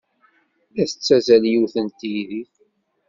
[0.73, 2.53] La tettazzal yiwet n teydit.